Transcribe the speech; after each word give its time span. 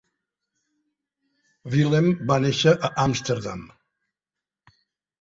Willem 1.75 2.09
va 2.33 2.41
néixer 2.49 2.77
a 2.77 2.93
Amsterdam. 3.07 3.65